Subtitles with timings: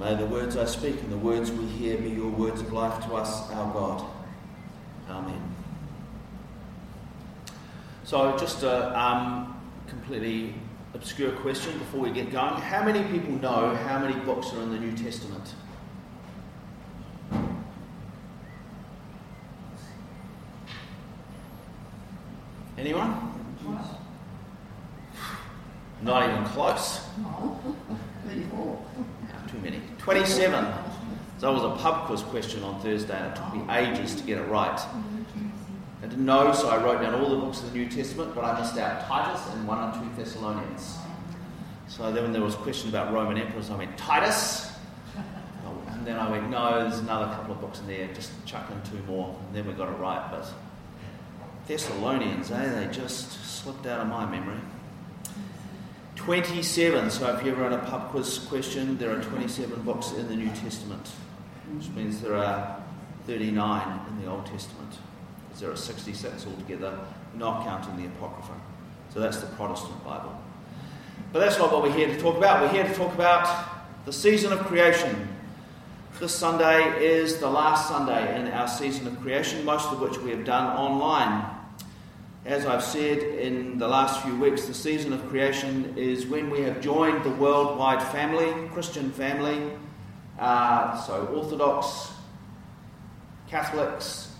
[0.00, 3.04] May the words I speak and the words we hear be your words of life
[3.06, 4.04] to us, our God.
[5.08, 5.40] Amen.
[8.02, 10.54] So, just a um, completely
[10.94, 12.60] obscure question before we get going.
[12.60, 15.54] How many people know how many books are in the New Testament?
[22.76, 23.30] Anyone?
[26.02, 27.00] Not even close.
[29.48, 29.80] Too many.
[30.04, 30.70] 27.
[31.38, 34.22] So it was a pub quiz question on Thursday and it took me ages to
[34.22, 34.78] get it right.
[36.02, 38.44] I didn't know, so I wrote down all the books of the New Testament, but
[38.44, 40.98] I missed out Titus and 1 and 2 Thessalonians.
[41.88, 44.72] So then when there was a question about Roman emperors, I went, Titus?
[45.88, 48.90] And then I went, no, there's another couple of books in there, just chuck in
[48.90, 49.34] two more.
[49.46, 50.22] And then we got it right.
[50.30, 50.46] But
[51.66, 54.60] Thessalonians, eh, they just slipped out of my memory.
[56.24, 57.10] 27.
[57.10, 60.34] So if you ever run a pub quiz question, there are 27 books in the
[60.34, 61.06] New Testament,
[61.76, 62.82] which means there are
[63.26, 64.90] 39 in the Old Testament.
[65.46, 66.98] Because there are 66 altogether,
[67.34, 68.54] not counting the Apocrypha.
[69.12, 70.34] So that's the Protestant Bible.
[71.30, 72.62] But that's not what we're here to talk about.
[72.62, 73.68] We're here to talk about
[74.06, 75.28] the season of creation.
[76.20, 80.30] This Sunday is the last Sunday in our season of creation, most of which we
[80.30, 81.53] have done online.
[82.44, 86.60] As I've said in the last few weeks, the season of creation is when we
[86.60, 89.72] have joined the worldwide family, Christian family,
[90.38, 92.12] uh, so Orthodox,
[93.48, 94.34] Catholics,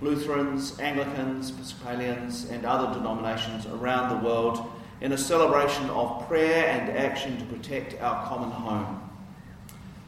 [0.00, 4.66] Lutherans, Anglicans, Episcopalians, and other denominations around the world
[5.00, 9.00] in a celebration of prayer and action to protect our common home.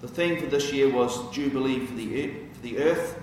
[0.01, 3.21] The theme for this year was Jubilee for the, for the Earth,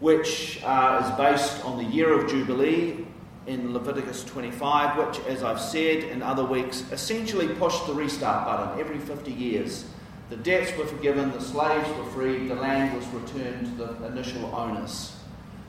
[0.00, 3.06] which uh, is based on the year of Jubilee
[3.46, 8.80] in Leviticus 25, which, as I've said in other weeks, essentially pushed the restart button
[8.80, 9.86] every 50 years.
[10.28, 14.44] The debts were forgiven, the slaves were freed, the land was returned to the initial
[14.54, 15.16] owners.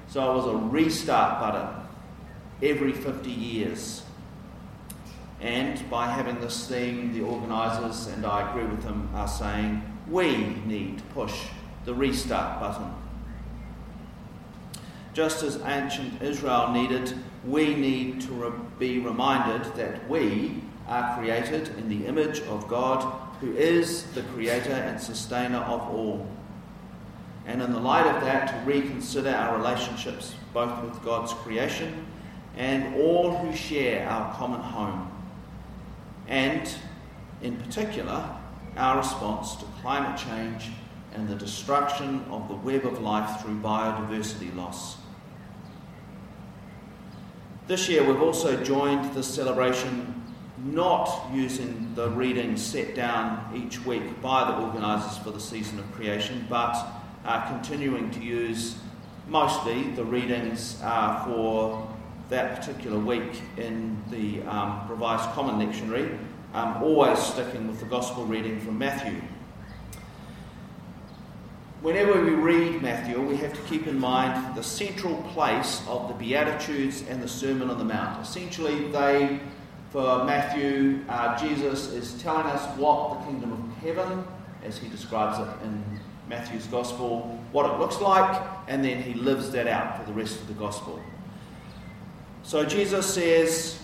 [0.08, 1.88] So it was a restart button
[2.64, 4.02] every 50 years.
[5.40, 10.38] And by having this theme, the organisers, and I agree with them, are saying we
[10.66, 11.46] need to push
[11.86, 12.92] the restart button.
[15.18, 17.12] Just as ancient Israel needed
[17.44, 23.02] we need to re- be reminded that we are created in the image of God,
[23.42, 26.28] who is the creator and sustainer of all.
[27.48, 32.06] And in the light of that, to reconsider our relationships both with God's creation
[32.56, 35.12] and all who share our common home.
[36.28, 36.72] And,
[37.42, 38.24] in particular,
[38.76, 40.70] our response to climate change
[41.16, 44.98] and the destruction of the web of life through biodiversity loss.
[47.68, 50.24] This year we've also joined the celebration
[50.64, 55.92] not using the readings set down each week by the organisers for the season of
[55.92, 56.82] creation, but
[57.26, 58.78] uh, continuing to use
[59.28, 61.94] mostly the readings uh, for
[62.30, 66.18] that particular week in the um, Revised Common Lectionary,
[66.54, 69.22] um, always sticking with the Gospel reading from Matthew.
[71.82, 76.16] Whenever we read Matthew, we have to keep in mind the central place of the
[76.16, 78.20] Beatitudes and the Sermon on the Mount.
[78.20, 79.40] Essentially, they,
[79.92, 84.26] for Matthew, uh, Jesus is telling us what the kingdom of heaven,
[84.64, 89.52] as he describes it in Matthew's Gospel, what it looks like, and then he lives
[89.52, 91.00] that out for the rest of the Gospel.
[92.42, 93.80] So Jesus says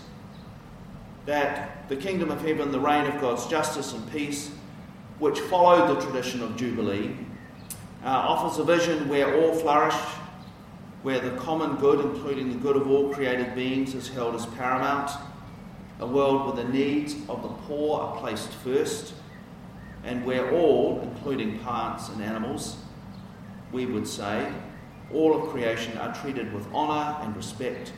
[1.27, 4.49] that the kingdom of heaven, the reign of God's justice and peace,
[5.19, 7.15] which followed the tradition of Jubilee,
[8.03, 9.95] uh, offers a vision where all flourish,
[11.03, 15.11] where the common good, including the good of all created beings, is held as paramount,
[15.99, 19.13] a world where the needs of the poor are placed first,
[20.03, 22.75] and where all, including plants and animals,
[23.71, 24.51] we would say,
[25.13, 27.93] all of creation are treated with honour and respect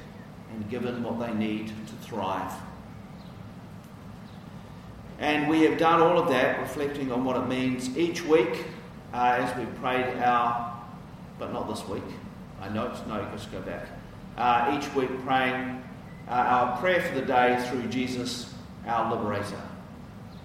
[0.54, 2.54] and given what they need to thrive.
[5.18, 8.66] And we have done all of that reflecting on what it means each week
[9.14, 10.82] uh, as we prayed our,
[11.40, 12.04] but not this week.
[12.62, 13.88] I know it's no, just go back.
[14.38, 15.84] Uh, each week praying
[16.28, 18.54] uh, our prayer for the day through Jesus,
[18.86, 19.62] our liberator.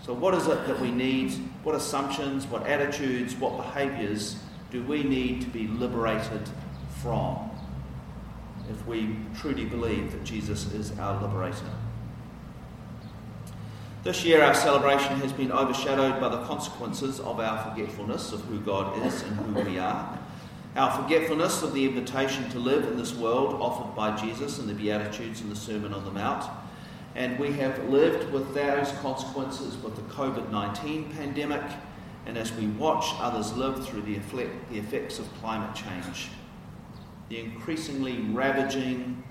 [0.05, 1.33] So, what is it that we need?
[1.63, 4.37] What assumptions, what attitudes, what behaviours
[4.71, 6.49] do we need to be liberated
[7.03, 7.51] from
[8.71, 11.71] if we truly believe that Jesus is our liberator?
[14.03, 18.59] This year, our celebration has been overshadowed by the consequences of our forgetfulness of who
[18.61, 20.19] God is and who we are.
[20.75, 24.73] Our forgetfulness of the invitation to live in this world offered by Jesus in the
[24.73, 26.51] Beatitudes and the Sermon on the Mount.
[27.15, 31.63] And we have lived with those consequences with the COVID 19 pandemic
[32.25, 36.29] and as we watch others live through the, effect, the effects of climate change,
[37.29, 39.23] the increasingly ravaging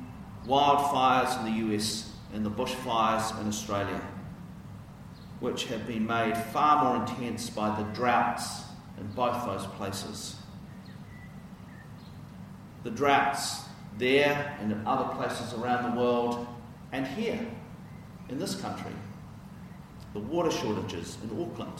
[0.45, 4.01] wildfires in the US and the bushfires in Australia,
[5.39, 8.63] which have been made far more intense by the droughts
[8.97, 10.35] in both those places.
[12.83, 13.61] The droughts
[13.97, 16.47] there and in other places around the world
[16.91, 17.45] and here
[18.29, 18.91] in this country.
[20.13, 21.79] The water shortages in Auckland.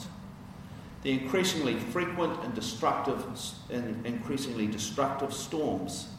[1.02, 3.24] The increasingly frequent and destructive
[3.70, 6.10] and increasingly destructive storms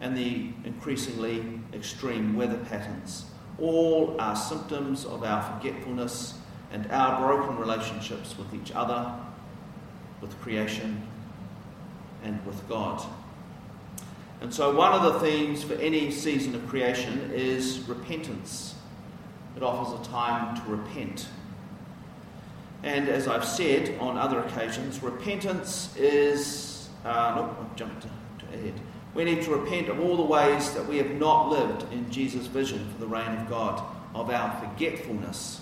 [0.00, 3.24] and the increasingly extreme weather patterns
[3.60, 6.34] all are symptoms of our forgetfulness
[6.72, 9.12] and our broken relationships with each other,
[10.20, 11.02] with creation,
[12.22, 13.02] and with God.
[14.40, 18.74] And so, one of the themes for any season of creation is repentance.
[19.56, 21.26] It offers a time to repent.
[22.82, 26.88] And as I've said on other occasions, repentance is.
[27.04, 28.06] Uh, nope, I've jumped
[28.52, 28.74] ahead.
[29.14, 32.46] We need to repent of all the ways that we have not lived in Jesus'
[32.46, 33.82] vision for the reign of God,
[34.14, 35.60] of our forgetfulness,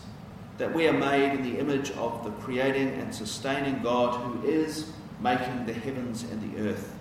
[0.58, 4.92] that we are made in the image of the creating and sustaining God who is
[5.20, 6.94] making the heavens and the earth.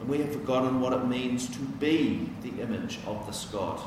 [0.00, 3.80] And we have forgotten what it means to be the image of this God.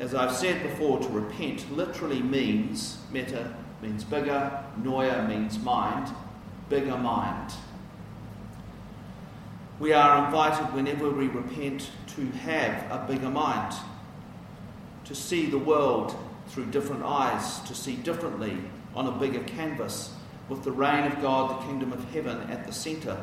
[0.00, 6.12] As I've said before, to repent literally means, meta means bigger, noia means mind,
[6.68, 7.52] bigger mind.
[9.78, 13.74] We are invited whenever we repent to have a bigger mind,
[15.04, 16.16] to see the world
[16.54, 18.56] through different eyes, to see differently
[18.94, 20.14] on a bigger canvas,
[20.48, 23.18] with the reign of God, the kingdom of heaven at the centre.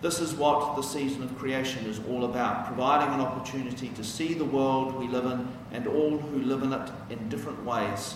[0.00, 4.32] This is what the season of creation is all about providing an opportunity to see
[4.34, 8.14] the world we live in and all who live in it in different ways,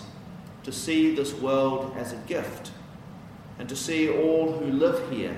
[0.63, 2.71] to see this world as a gift,
[3.59, 5.37] and to see all who live here,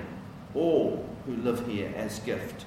[0.53, 2.65] all who live here as gift,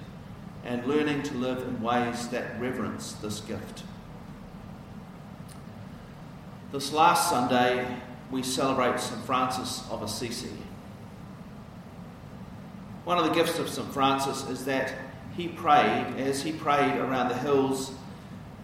[0.65, 3.85] and learning to live in ways that reverence this gift.
[6.73, 7.87] This last Sunday,
[8.31, 9.23] we celebrate St.
[9.27, 10.49] Francis of Assisi.
[13.05, 13.93] One of the gifts of St.
[13.93, 14.95] Francis is that
[15.37, 17.93] he prayed, as he prayed around the hills,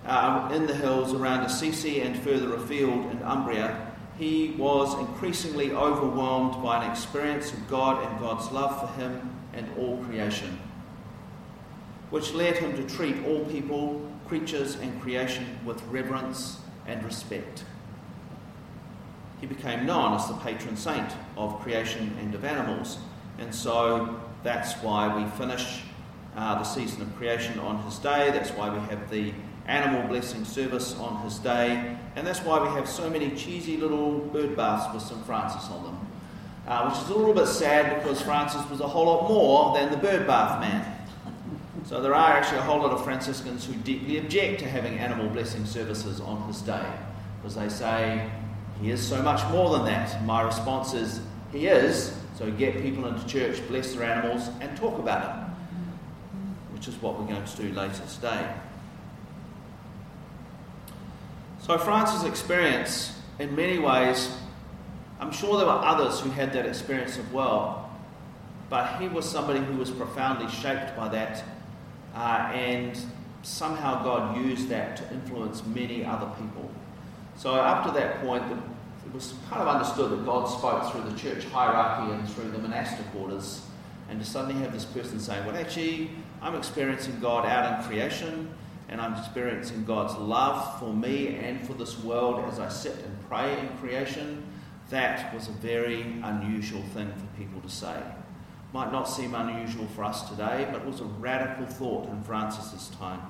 [0.07, 6.63] uh, in the hills around Assisi and further afield in Umbria, he was increasingly overwhelmed
[6.63, 10.59] by an experience of God and God's love for him and all creation,
[12.09, 17.65] which led him to treat all people, creatures, and creation with reverence and respect.
[19.41, 22.99] He became known as the patron saint of creation and of animals,
[23.39, 25.83] and so that's why we finish
[26.37, 28.31] uh, the season of creation on his day.
[28.31, 29.33] That's why we have the
[29.67, 31.97] animal blessing service on his day.
[32.17, 35.25] And that's why we have so many cheesy little bird baths with St.
[35.27, 36.09] Francis on them
[36.69, 39.91] uh, which is a little bit sad because Francis was a whole lot more than
[39.91, 40.95] the bird bath man.
[41.87, 45.29] So there are actually a whole lot of Franciscans who deeply object to having animal
[45.31, 46.87] blessing services on his day
[47.41, 48.31] because they say
[48.81, 50.25] he is so much more than that.
[50.25, 51.21] My response is
[51.53, 56.87] he is, so get people into church, bless their animals, and talk about it, which
[56.87, 58.49] is what we're going to do later today.
[61.61, 64.35] So Francis' experience, in many ways,
[65.21, 67.91] I'm sure there were others who had that experience as well,
[68.71, 71.43] but he was somebody who was profoundly shaped by that,
[72.15, 72.99] uh, and
[73.43, 76.71] somehow God used that to influence many other people.
[77.39, 81.17] So up to that point, it was kind of understood that God spoke through the
[81.17, 83.65] church hierarchy and through the monastic orders,
[84.11, 86.11] and to suddenly have this person saying, "Well, actually,
[86.43, 88.51] I'm experiencing God out in creation."
[88.91, 93.29] And I'm experiencing God's love for me and for this world as I sit and
[93.29, 94.43] pray in creation
[94.89, 98.03] that was a very unusual thing for people to say.
[98.73, 102.89] Might not seem unusual for us today, but it was a radical thought in Francis's
[102.99, 103.21] time.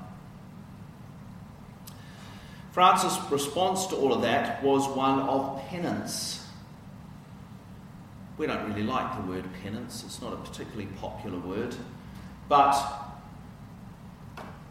[2.73, 6.47] Francis' response to all of that was one of penance.
[8.37, 11.75] We don't really like the word penance, it's not a particularly popular word,
[12.49, 12.77] but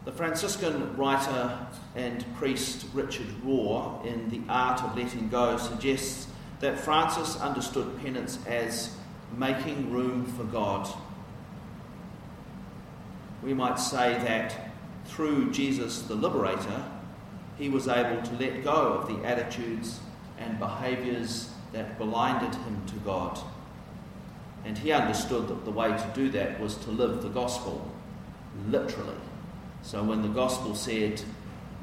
[0.04, 6.28] the Franciscan writer and priest Richard Rohr, in The Art of Letting Go, suggests
[6.60, 8.96] that Francis understood penance as
[9.36, 10.88] making room for God.
[13.42, 14.72] We might say that
[15.04, 16.84] through Jesus the Liberator,
[17.58, 20.00] he was able to let go of the attitudes
[20.38, 23.38] and behaviours that blinded him to God.
[24.64, 27.90] And he understood that the way to do that was to live the gospel,
[28.68, 29.16] literally.
[29.82, 31.20] So when the gospel said,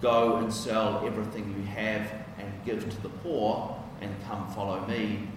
[0.02, 5.28] Go and sell everything you have and give to the poor, and come follow me,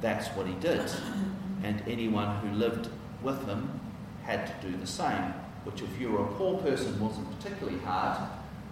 [0.00, 0.90] that's what he did.
[1.62, 2.88] And anyone who lived
[3.22, 3.80] with him
[4.24, 5.32] had to do the same,
[5.64, 8.18] which, if you were a poor person, wasn't particularly hard,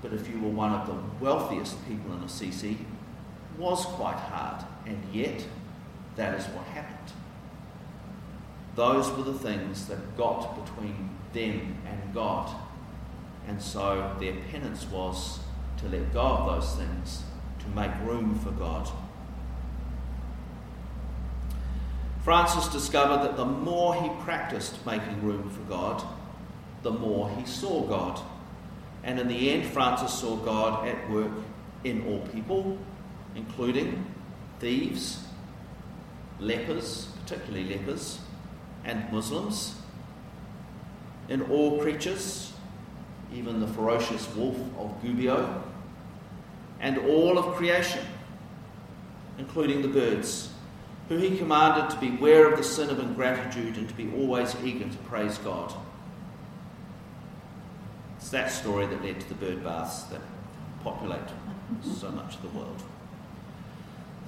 [0.04, 2.76] but if you were one of the wealthiest people in Assisi,
[3.56, 4.62] was quite hard.
[4.84, 5.42] And yet,
[6.16, 7.10] that is what happened.
[8.74, 12.54] Those were the things that got between them and God.
[13.48, 15.38] And so their penance was
[15.78, 17.22] to let go of those things,
[17.60, 18.90] to make room for God.
[22.22, 26.06] Francis discovered that the more he practiced making room for God,
[26.82, 28.20] the more he saw God.
[29.04, 31.30] And in the end, Francis saw God at work
[31.84, 32.78] in all people,
[33.36, 34.04] including
[34.60, 35.22] thieves,
[36.40, 38.18] lepers, particularly lepers,
[38.84, 39.76] and Muslims,
[41.28, 42.52] in all creatures,
[43.32, 45.62] even the ferocious wolf of Gubbio,
[46.80, 48.04] and all of creation,
[49.38, 50.50] including the birds,
[51.08, 54.88] who he commanded to beware of the sin of ingratitude and to be always eager
[54.88, 55.74] to praise God.
[58.24, 60.22] It's that story that led to the bird baths that
[60.82, 61.28] populate
[61.82, 62.82] so much of the world.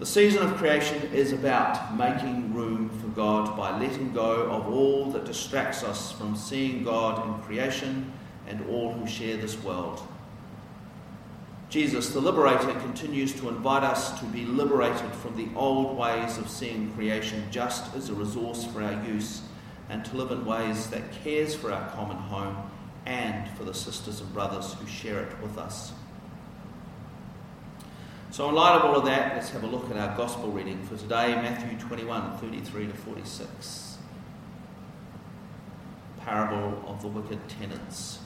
[0.00, 5.10] The season of creation is about making room for God by letting go of all
[5.12, 8.12] that distracts us from seeing God in creation
[8.46, 10.06] and all who share this world.
[11.70, 16.50] Jesus, the liberator, continues to invite us to be liberated from the old ways of
[16.50, 19.40] seeing creation just as a resource for our use
[19.88, 22.70] and to live in ways that cares for our common home
[23.06, 25.92] and for the sisters and brothers who share it with us.
[28.32, 30.82] So, in light of all of that, let's have a look at our gospel reading
[30.84, 33.98] for today Matthew 21 33 to 46.
[36.20, 38.18] Parable of the wicked tenants.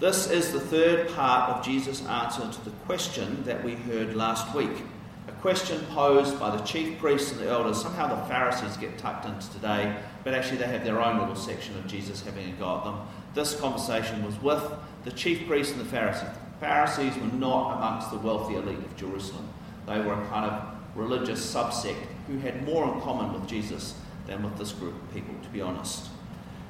[0.00, 4.52] This is the third part of Jesus' answer to the question that we heard last
[4.52, 4.82] week.
[5.28, 7.80] A question posed by the chief priests and the elders.
[7.80, 11.76] Somehow the Pharisees get tucked into today, but actually they have their own little section
[11.78, 13.00] of Jesus having a go at them.
[13.34, 14.62] This conversation was with
[15.04, 16.28] the chief priests and the Pharisees.
[16.60, 19.48] Pharisees were not amongst the wealthy elite of Jerusalem.
[19.86, 20.62] They were a kind of
[20.94, 21.96] religious subsect
[22.28, 23.94] who had more in common with Jesus
[24.26, 26.08] than with this group of people, to be honest.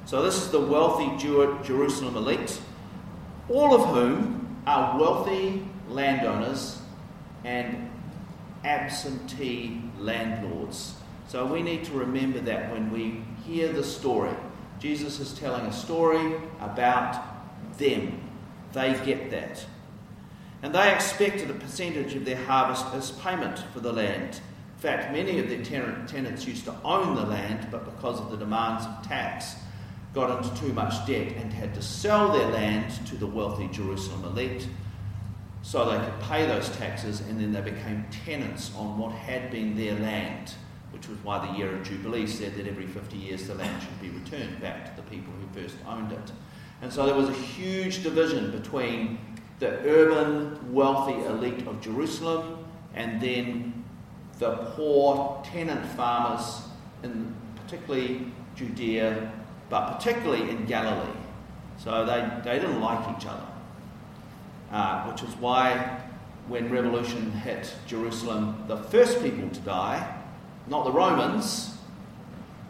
[0.05, 2.59] So, this is the wealthy Jerusalem elite,
[3.49, 6.79] all of whom are wealthy landowners
[7.43, 7.89] and
[8.63, 10.95] absentee landlords.
[11.27, 14.35] So, we need to remember that when we hear the story.
[14.79, 17.21] Jesus is telling a story about
[17.77, 18.19] them.
[18.73, 19.65] They get that
[20.63, 24.39] and they expected a percentage of their harvest as payment for the land.
[24.75, 28.37] In fact, many of their tenants used to own the land, but because of the
[28.37, 29.55] demands of tax,
[30.13, 34.23] got into too much debt and had to sell their land to the wealthy Jerusalem
[34.23, 34.67] elite
[35.63, 39.75] so they could pay those taxes, and then they became tenants on what had been
[39.75, 40.53] their land,
[40.93, 43.99] which was why the year of Jubilee said that every 50 years the land should
[43.99, 46.31] be returned back to the people who first owned it.
[46.81, 49.17] And so there was a huge division between
[49.59, 53.83] the urban, wealthy elite of Jerusalem, and then
[54.39, 56.63] the poor tenant farmers
[57.01, 59.31] in particularly Judea,
[59.69, 61.17] but particularly in Galilee.
[61.77, 63.47] So they, they didn't like each other,
[64.71, 66.01] uh, which is why
[66.47, 70.22] when revolution hit Jerusalem, the first people to die,
[70.67, 71.75] not the Romans,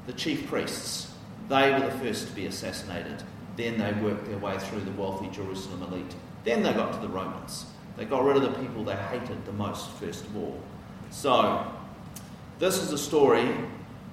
[0.07, 1.12] the chief priests,
[1.50, 3.23] they were the first to be assassinated.
[3.55, 6.15] Then they worked their way through the wealthy Jerusalem elite.
[6.43, 7.65] Then they got to the Romans.
[7.97, 10.59] They got rid of the people they hated the most, first of all.
[11.12, 11.71] So,
[12.59, 13.47] this is a story.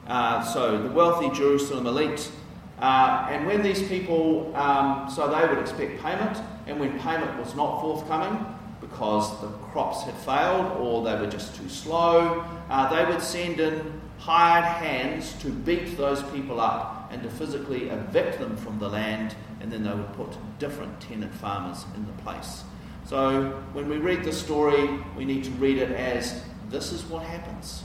[0.06, 2.30] Uh, so, the wealthy Jerusalem elite.
[2.78, 7.54] Uh, and when these people, um, so they would expect payment, and when payment was
[7.54, 8.44] not forthcoming
[8.90, 13.60] because the crops had failed or they were just too slow, uh, they would send
[13.60, 18.88] in hired hands to beat those people up and to physically evict them from the
[18.88, 20.28] land and then they would put
[20.58, 22.62] different tenant farmers in the place.
[23.06, 27.22] So when we read the story, we need to read it as this is what
[27.22, 27.82] happens.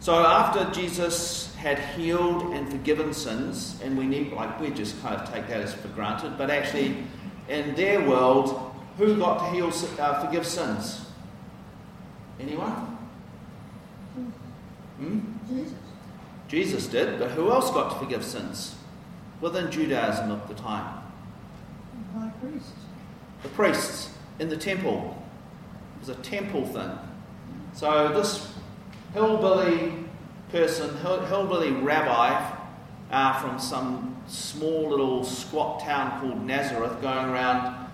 [0.00, 5.16] So after Jesus had healed and forgiven sins, and we need like we just kind
[5.16, 7.04] of take that as for granted, but actually
[7.48, 11.06] in their world, who got to heal, uh, forgive sins?
[12.40, 12.98] Anyone?
[14.98, 15.20] Hmm?
[15.48, 15.74] Jesus.
[16.48, 18.76] Jesus did, but who else got to forgive sins
[19.40, 21.02] within Judaism of the time?
[22.12, 22.72] The high priests.
[23.42, 25.22] The priests in the temple.
[25.96, 26.90] It was a temple thing.
[27.72, 28.52] So this
[29.14, 29.92] hillbilly
[30.50, 32.53] person, hillbilly rabbi
[33.14, 37.88] uh, from some small little squat town called Nazareth, going around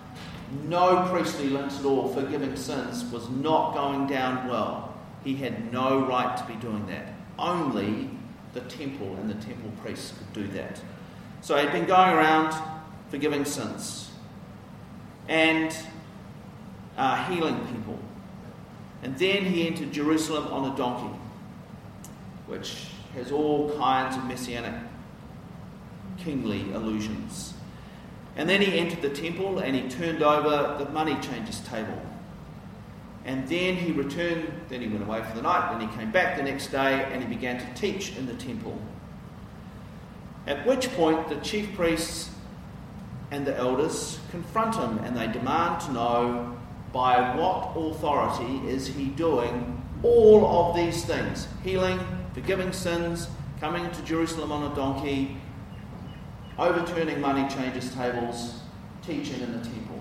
[0.63, 4.97] no priestly links at all, forgiving sins, was not going down well.
[5.23, 7.13] He had no right to be doing that.
[7.37, 8.09] Only
[8.53, 10.81] the temple and the temple priests could do that.
[11.41, 12.55] So he'd been going around
[13.09, 14.09] forgiving sins
[15.27, 15.75] and
[16.97, 17.99] uh, healing people.
[19.03, 21.15] And then he entered Jerusalem on a donkey,
[22.47, 24.73] which has all kinds of messianic
[26.23, 27.53] kingly illusions.
[28.35, 32.01] And then he entered the temple and he turned over the money changers table.
[33.25, 36.37] And then he returned, then he went away for the night, then he came back
[36.37, 38.79] the next day and he began to teach in the temple.
[40.47, 42.31] At which point the chief priests
[43.29, 46.57] and the elders confront him and they demand to know
[46.91, 51.99] by what authority is he doing all of these things healing,
[52.33, 53.27] forgiving sins,
[53.59, 55.37] coming to Jerusalem on a donkey,
[56.57, 58.59] overturning money changers' tables,
[59.05, 59.99] teaching in the temple.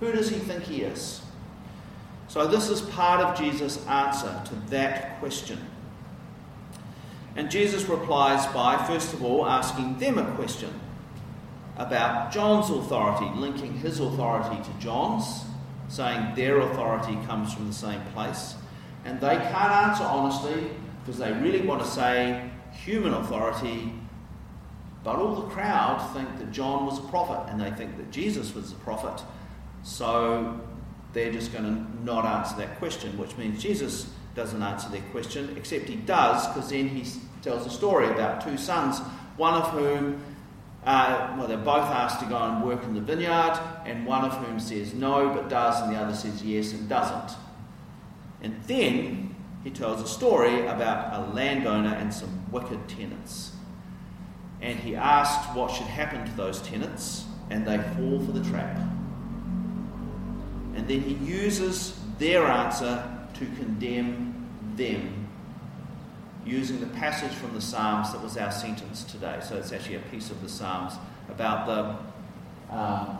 [0.00, 1.20] Who does he think he is?
[2.28, 5.58] So, this is part of Jesus' answer to that question.
[7.36, 10.70] And Jesus replies by, first of all, asking them a question
[11.76, 15.44] about John's authority, linking his authority to John's,
[15.88, 18.54] saying their authority comes from the same place.
[19.04, 23.92] And they can't answer honestly because they really want to say human authority,
[25.02, 28.54] but all the crowd think that John was a prophet and they think that Jesus
[28.54, 29.22] was a prophet.
[29.82, 30.60] So
[31.12, 35.54] they're just going to not answer that question, which means Jesus doesn't answer their question,
[35.56, 37.04] except he does, because then he
[37.42, 38.98] tells a story about two sons,
[39.36, 40.22] one of whom,
[40.84, 44.32] uh, well, they're both asked to go and work in the vineyard, and one of
[44.34, 47.36] whom says no but does, and the other says yes and doesn't.
[48.42, 53.52] And then he tells a story about a landowner and some wicked tenants.
[54.62, 58.76] And he asks what should happen to those tenants, and they fall for the trap.
[60.74, 63.02] And then he uses their answer
[63.34, 65.26] to condemn them,
[66.44, 69.40] using the passage from the Psalms that was our sentence today.
[69.42, 70.94] So it's actually a piece of the Psalms
[71.28, 73.18] about the, um,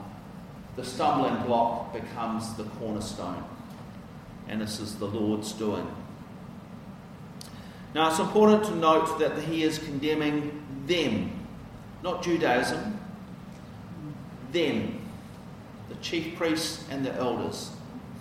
[0.76, 3.44] the stumbling block becomes the cornerstone.
[4.48, 5.86] And this is the Lord's doing.
[7.94, 11.32] Now it's important to note that he is condemning them,
[12.02, 12.98] not Judaism,
[14.52, 15.00] them
[15.90, 17.72] the chief priests and the elders,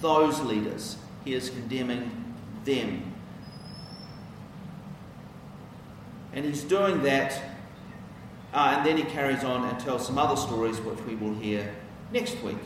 [0.02, 0.98] those leaders.
[1.24, 3.14] He is condemning them.
[6.34, 7.40] And he's doing that,
[8.54, 11.76] uh, and then he carries on and tells some other stories which we will hear
[12.12, 12.58] next week.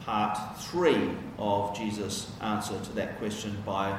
[0.00, 3.98] Part three of Jesus' answer to that question by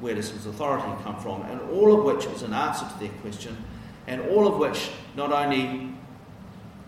[0.00, 1.42] where does his authority come from?
[1.42, 3.56] And all of which is an answer to their question,
[4.06, 5.90] and all of which not only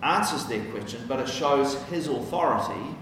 [0.02, 2.96] answers their question, but it shows his authority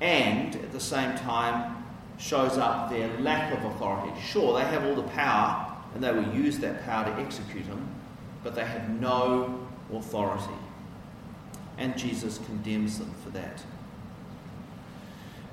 [0.00, 1.74] and at the same time
[2.18, 4.12] shows up their lack of authority.
[4.20, 7.88] Sure, they have all the power and they will use that power to execute him,
[8.44, 10.54] but they have no authority.
[11.78, 13.62] And Jesus condemns them for that.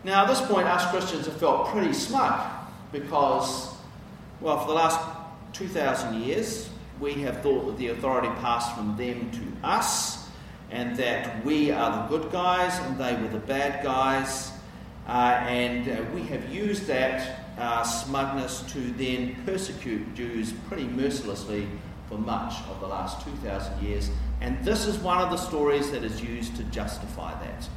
[0.03, 2.39] Now, at this point, us Christians have felt pretty smug
[2.91, 3.74] because,
[4.41, 4.99] well, for the last
[5.53, 6.69] 2,000 years,
[6.99, 10.27] we have thought that the authority passed from them to us
[10.71, 14.51] and that we are the good guys and they were the bad guys.
[15.07, 21.67] Uh, and uh, we have used that uh, smugness to then persecute Jews pretty mercilessly
[22.09, 24.09] for much of the last 2,000 years.
[24.41, 27.69] And this is one of the stories that is used to justify that.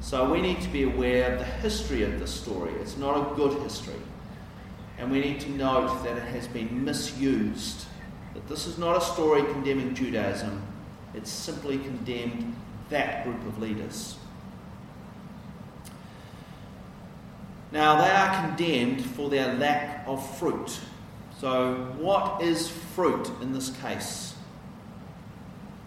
[0.00, 2.72] So we need to be aware of the history of this story.
[2.74, 4.00] It's not a good history.
[4.98, 7.86] And we need to note that it has been misused.
[8.34, 10.62] That this is not a story condemning Judaism,
[11.14, 12.54] it simply condemned
[12.90, 14.16] that group of leaders.
[17.72, 20.80] Now, they are condemned for their lack of fruit.
[21.40, 24.34] So, what is fruit in this case?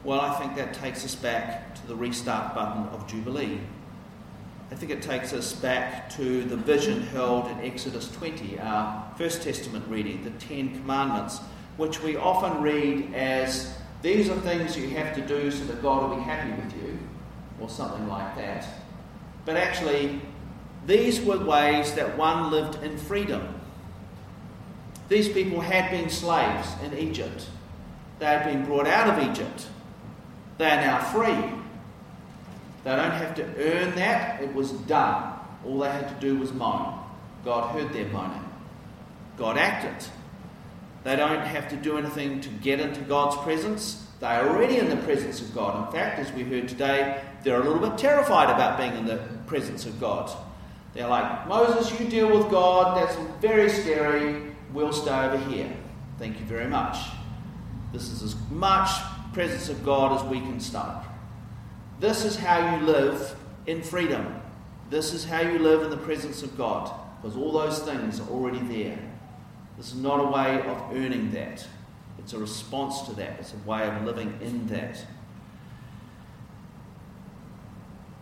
[0.04, 3.60] Well, I think that takes us back to the restart button of Jubilee.
[4.72, 9.42] I think it takes us back to the vision held in Exodus 20, our First
[9.42, 11.40] Testament reading, the Ten Commandments,
[11.78, 16.08] which we often read as these are things you have to do so that God
[16.08, 17.00] will be happy with you,
[17.60, 18.68] or something like that.
[19.44, 20.22] But actually,
[20.86, 23.60] these were ways that one lived in freedom.
[25.10, 27.50] These people had been slaves in Egypt.
[28.20, 29.68] They had been brought out of Egypt.
[30.60, 31.59] They are now free.
[32.84, 35.34] They don't have to earn that, it was done.
[35.66, 37.00] All they had to do was moan.
[37.44, 38.46] God heard their moaning.
[39.38, 40.08] God acted.
[41.04, 44.06] They don't have to do anything to get into God's presence.
[44.20, 45.88] They are already in the presence of God.
[45.88, 49.18] In fact, as we heard today, they're a little bit terrified about being in the
[49.48, 50.30] presence of God.
[50.94, 55.72] They're like, Moses, you deal with God, that's very scary, we'll stay over here.
[56.18, 56.98] Thank you very much.
[57.94, 58.90] This is as much
[59.34, 61.04] presence of God as we can stomach.
[62.00, 63.36] This is how you live
[63.68, 64.42] in freedom.
[64.90, 68.30] This is how you live in the presence of God, because all those things are
[68.30, 68.98] already there.
[69.78, 71.66] This is not a way of earning that.
[72.18, 73.40] It's a response to that.
[73.40, 75.06] It's a way of living in that.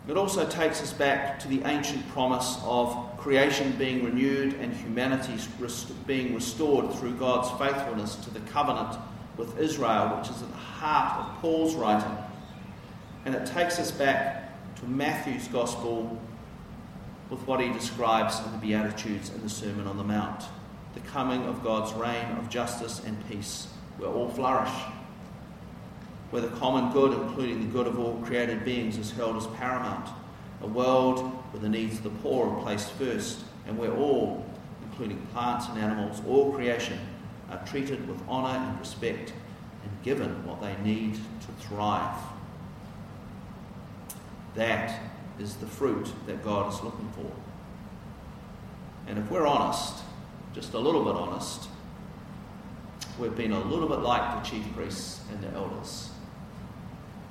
[0.08, 5.34] It also takes us back to the ancient promise of creation being renewed and humanity
[6.06, 8.98] being restored through God's faithfulness to the covenant
[9.36, 12.16] with Israel, which is at the heart of Paul's writing.
[13.24, 16.20] And it takes us back to Matthew's Gospel
[17.30, 20.44] with what he describes in the Beatitudes and the Sermon on the Mount
[20.94, 24.72] the coming of God's reign of justice and peace, where all flourish
[26.30, 30.08] where the common good, including the good of all created beings, is held as paramount,
[30.62, 31.20] a world
[31.52, 34.44] where the needs of the poor are placed first, and where all,
[34.90, 36.98] including plants and animals, all creation,
[37.50, 39.32] are treated with honour and respect
[39.82, 42.18] and given what they need to thrive.
[44.58, 45.00] That
[45.40, 47.32] is the fruit that God is looking for.
[49.06, 50.04] And if we're honest,
[50.54, 51.68] just a little bit honest,
[53.18, 56.10] we've been a little bit like the chief priests and the elders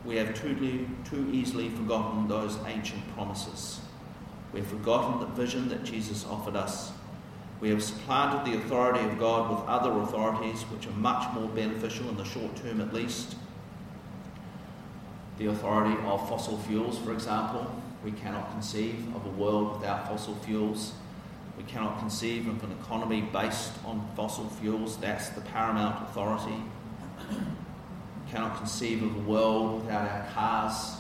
[0.08, 3.82] we have too, too easily forgotten those ancient promises.
[4.54, 6.94] We have forgotten the vision that Jesus offered us.
[7.60, 12.08] We have supplanted the authority of God with other authorities which are much more beneficial
[12.08, 13.36] in the short term at least.
[15.38, 17.70] The authority of fossil fuels, for example.
[18.04, 20.94] We cannot conceive of a world without fossil fuels.
[21.58, 24.98] We cannot conceive of an economy based on fossil fuels.
[24.98, 26.64] That's the paramount authority
[28.28, 30.98] we cannot conceive of a world without our cars.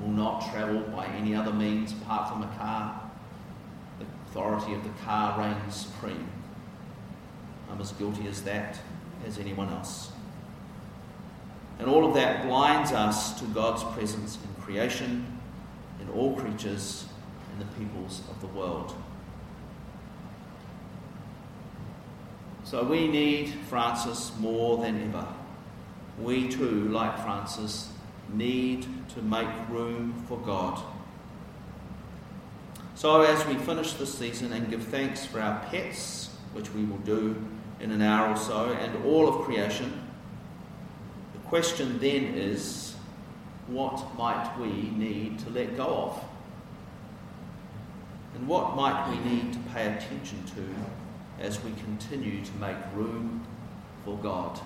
[0.00, 3.10] We will not travel by any other means apart from a car.
[3.98, 6.28] The authority of the car reigns supreme.
[7.70, 8.78] I'm as guilty as that
[9.26, 10.12] as anyone else.
[11.78, 15.40] And all of that blinds us to God's presence in creation,
[16.00, 17.06] in all creatures,
[17.52, 18.94] in the peoples of the world.
[22.64, 25.26] So we need Francis more than ever
[26.20, 27.90] we too, like Francis,
[28.32, 30.82] need to make room for God.
[32.94, 36.98] So, as we finish this season and give thanks for our pets, which we will
[36.98, 37.40] do
[37.80, 40.07] in an hour or so, and all of creation,
[41.48, 42.94] question then is
[43.68, 46.24] what might we need to let go of?
[48.34, 53.46] And what might we need to pay attention to as we continue to make room
[54.04, 54.60] for God?